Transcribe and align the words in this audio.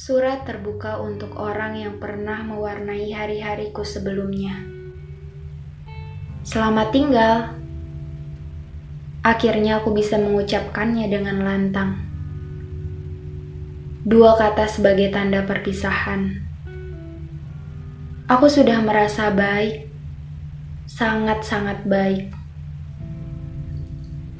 Surat 0.00 0.48
terbuka 0.48 0.96
untuk 0.96 1.36
orang 1.36 1.76
yang 1.76 2.00
pernah 2.00 2.40
mewarnai 2.40 3.12
hari-hariku 3.12 3.84
sebelumnya. 3.84 4.56
Selamat 6.40 6.88
tinggal. 6.88 7.52
Akhirnya 9.20 9.84
aku 9.84 9.92
bisa 9.92 10.16
mengucapkannya 10.16 11.04
dengan 11.04 11.44
lantang. 11.44 12.00
Dua 14.00 14.40
kata 14.40 14.72
sebagai 14.72 15.12
tanda 15.12 15.44
perpisahan. 15.44 16.48
Aku 18.24 18.48
sudah 18.48 18.80
merasa 18.80 19.28
baik, 19.28 19.84
sangat-sangat 20.88 21.84
baik. 21.84 22.32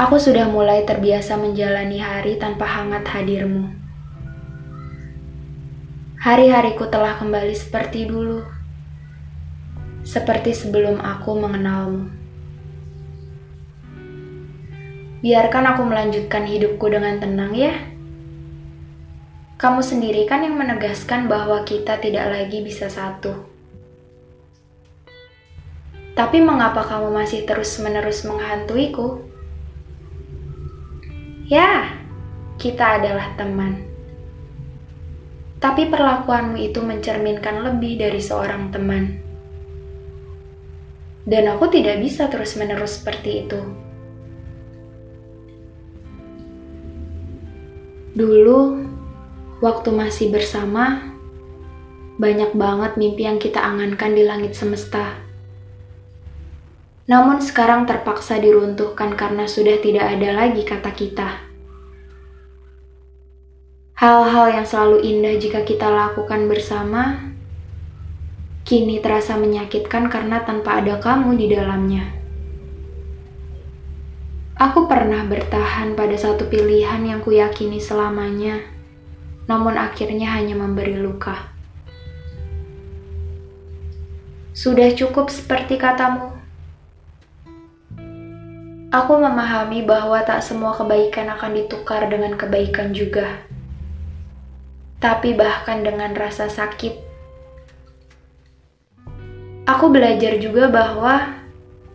Aku 0.00 0.16
sudah 0.16 0.48
mulai 0.48 0.88
terbiasa 0.88 1.36
menjalani 1.36 2.00
hari 2.00 2.40
tanpa 2.40 2.64
hangat 2.64 3.04
hadirmu. 3.12 3.79
Hari-hariku 6.20 6.84
telah 6.92 7.16
kembali 7.16 7.56
seperti 7.56 8.04
dulu, 8.04 8.44
seperti 10.04 10.52
sebelum 10.52 11.00
aku 11.00 11.32
mengenalmu. 11.32 12.12
Biarkan 15.24 15.64
aku 15.72 15.82
melanjutkan 15.88 16.44
hidupku 16.44 16.92
dengan 16.92 17.16
tenang, 17.24 17.56
ya. 17.56 17.72
Kamu 19.56 19.80
sendiri 19.80 20.28
kan 20.28 20.44
yang 20.44 20.60
menegaskan 20.60 21.24
bahwa 21.24 21.64
kita 21.64 21.96
tidak 21.96 22.28
lagi 22.28 22.60
bisa 22.60 22.92
satu. 22.92 23.40
Tapi 26.12 26.44
mengapa 26.44 26.84
kamu 26.84 27.16
masih 27.16 27.48
terus-menerus 27.48 28.28
menghantuiku? 28.28 29.24
Ya, 31.48 31.96
kita 32.60 33.00
adalah 33.00 33.32
teman 33.40 33.89
tapi 35.60 35.92
perlakuanmu 35.92 36.56
itu 36.56 36.80
mencerminkan 36.80 37.60
lebih 37.60 38.00
dari 38.00 38.16
seorang 38.16 38.72
teman. 38.72 39.20
Dan 41.28 41.52
aku 41.52 41.68
tidak 41.68 42.00
bisa 42.00 42.32
terus-menerus 42.32 42.96
seperti 42.96 43.44
itu. 43.44 43.60
Dulu, 48.16 48.88
waktu 49.60 49.90
masih 49.92 50.32
bersama, 50.32 51.12
banyak 52.16 52.56
banget 52.56 52.96
mimpi 52.96 53.28
yang 53.28 53.36
kita 53.36 53.60
angankan 53.60 54.16
di 54.16 54.24
langit 54.24 54.56
semesta. 54.56 55.20
Namun 57.04 57.44
sekarang 57.44 57.84
terpaksa 57.84 58.40
diruntuhkan 58.40 59.12
karena 59.12 59.44
sudah 59.44 59.76
tidak 59.78 60.08
ada 60.08 60.30
lagi 60.34 60.64
kata 60.64 60.90
kita. 60.96 61.49
Hal-hal 64.00 64.48
yang 64.48 64.64
selalu 64.64 65.04
indah 65.04 65.36
jika 65.36 65.60
kita 65.60 65.84
lakukan 65.92 66.48
bersama, 66.48 67.20
kini 68.64 68.96
terasa 68.96 69.36
menyakitkan 69.36 70.08
karena 70.08 70.40
tanpa 70.40 70.80
ada 70.80 70.96
kamu 70.96 71.36
di 71.36 71.52
dalamnya. 71.52 72.08
Aku 74.56 74.88
pernah 74.88 75.20
bertahan 75.28 75.92
pada 76.00 76.16
satu 76.16 76.48
pilihan 76.48 77.04
yang 77.04 77.20
kuyakini 77.20 77.76
selamanya, 77.76 78.64
namun 79.44 79.76
akhirnya 79.76 80.32
hanya 80.32 80.56
memberi 80.56 80.96
luka. 80.96 81.52
Sudah 84.56 84.96
cukup 84.96 85.28
seperti 85.28 85.76
katamu. 85.76 86.40
Aku 88.96 89.12
memahami 89.20 89.84
bahwa 89.84 90.24
tak 90.24 90.40
semua 90.40 90.72
kebaikan 90.72 91.28
akan 91.36 91.52
ditukar 91.52 92.08
dengan 92.08 92.40
kebaikan 92.40 92.96
juga 92.96 93.49
tapi 95.00 95.32
bahkan 95.32 95.80
dengan 95.80 96.12
rasa 96.12 96.52
sakit. 96.52 97.08
Aku 99.64 99.88
belajar 99.88 100.36
juga 100.36 100.68
bahwa 100.68 101.40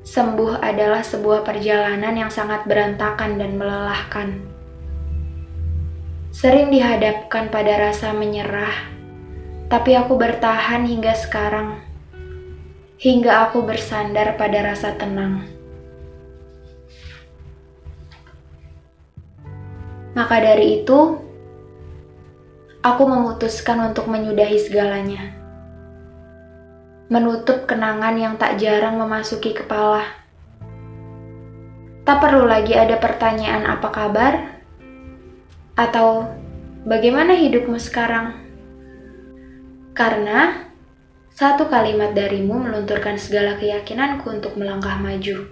sembuh 0.01 0.61
adalah 0.61 1.05
sebuah 1.05 1.45
perjalanan 1.45 2.13
yang 2.17 2.31
sangat 2.33 2.65
berantakan 2.65 3.37
dan 3.37 3.57
melelahkan. 3.61 4.29
Sering 6.35 6.73
dihadapkan 6.73 7.47
pada 7.53 7.89
rasa 7.89 8.11
menyerah, 8.11 8.91
tapi 9.69 9.95
aku 9.97 10.17
bertahan 10.19 10.83
hingga 10.83 11.13
sekarang, 11.15 11.79
hingga 12.99 13.49
aku 13.49 13.63
bersandar 13.63 14.35
pada 14.35 14.65
rasa 14.65 14.93
tenang. 14.99 15.47
Maka 20.15 20.39
dari 20.39 20.79
itu, 20.79 21.24
aku 22.85 23.09
memutuskan 23.09 23.89
untuk 23.89 24.05
menyudahi 24.05 24.61
segalanya. 24.61 25.33
Menutup 27.09 27.65
kenangan 27.65 28.13
yang 28.13 28.37
tak 28.37 28.61
jarang 28.61 29.01
memasuki 29.01 29.57
kepala. 29.57 30.05
Tak 32.05 32.21
perlu 32.21 32.45
lagi 32.45 32.77
ada 32.77 33.01
pertanyaan 33.01 33.65
apa 33.65 33.89
kabar 33.89 34.33
atau 35.73 36.29
bagaimana 36.85 37.33
hidupmu 37.33 37.81
sekarang. 37.81 38.37
Karena 39.97 40.69
satu 41.33 41.65
kalimat 41.65 42.13
darimu 42.13 42.69
melunturkan 42.69 43.17
segala 43.17 43.57
keyakinanku 43.57 44.29
untuk 44.29 44.53
melangkah 44.61 45.01
maju. 45.01 45.49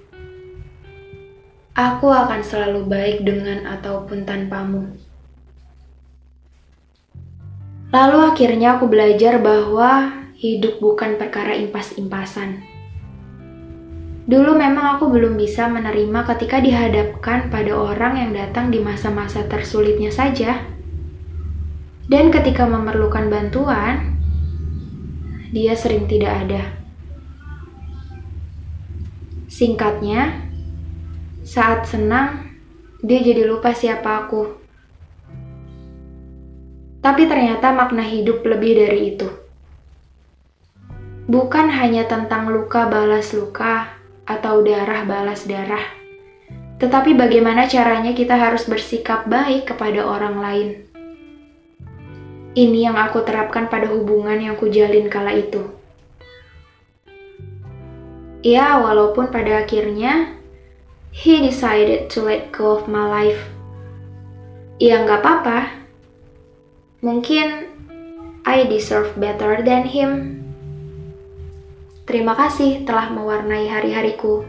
Aku 1.73 2.13
akan 2.13 2.45
selalu 2.45 2.85
baik 2.85 3.25
dengan 3.25 3.65
ataupun 3.65 4.29
tanpamu. 4.29 5.12
Lalu 7.93 8.17
akhirnya 8.33 8.81
aku 8.81 8.89
belajar 8.89 9.37
bahwa 9.37 10.25
hidup 10.33 10.81
bukan 10.81 11.13
perkara 11.21 11.53
impas-impasan. 11.53 12.65
Dulu 14.25 14.57
memang 14.57 14.97
aku 14.97 15.13
belum 15.13 15.37
bisa 15.37 15.69
menerima 15.69 16.25
ketika 16.33 16.57
dihadapkan 16.57 17.53
pada 17.53 17.69
orang 17.77 18.17
yang 18.17 18.31
datang 18.33 18.73
di 18.73 18.81
masa-masa 18.81 19.45
tersulitnya 19.45 20.09
saja. 20.09 20.65
Dan 22.09 22.33
ketika 22.33 22.65
memerlukan 22.65 23.29
bantuan, 23.29 24.17
dia 25.53 25.77
sering 25.77 26.09
tidak 26.09 26.49
ada. 26.49 26.63
Singkatnya, 29.53 30.49
saat 31.45 31.85
senang, 31.85 32.57
dia 33.05 33.21
jadi 33.21 33.45
lupa 33.45 33.69
siapa 33.75 34.25
aku. 34.25 34.62
Tapi 37.03 37.27
ternyata 37.27 37.75
makna 37.75 38.07
hidup 38.07 38.47
lebih 38.47 38.79
dari 38.79 39.11
itu. 39.11 39.27
Bukan 41.27 41.67
hanya 41.67 42.07
tentang 42.07 42.47
luka 42.47 42.87
balas 42.87 43.35
luka 43.35 43.99
atau 44.23 44.63
darah 44.63 45.03
balas 45.03 45.43
darah, 45.43 45.83
tetapi 46.79 47.15
bagaimana 47.15 47.67
caranya 47.67 48.15
kita 48.15 48.39
harus 48.39 48.67
bersikap 48.67 49.27
baik 49.27 49.67
kepada 49.71 50.03
orang 50.03 50.35
lain. 50.39 50.69
Ini 52.53 52.91
yang 52.91 52.95
aku 52.99 53.23
terapkan 53.27 53.67
pada 53.67 53.91
hubungan 53.91 54.39
yang 54.39 54.55
kujalin 54.55 55.11
kala 55.11 55.35
itu. 55.35 55.63
Ya, 58.43 58.79
walaupun 58.79 59.31
pada 59.31 59.63
akhirnya 59.63 60.39
he 61.15 61.39
decided 61.39 62.11
to 62.11 62.23
let 62.23 62.51
go 62.51 62.75
of 62.75 62.87
my 62.91 63.07
life. 63.07 63.39
Ya 64.77 65.01
nggak 65.01 65.23
apa-apa, 65.23 65.82
Mungkin 67.03 67.67
I 68.47 68.63
deserve 68.63 69.19
better 69.19 69.59
than 69.59 69.91
him. 69.91 70.39
Terima 72.07 72.31
kasih 72.31 72.87
telah 72.87 73.11
mewarnai 73.11 73.67
hari-hariku. 73.67 74.47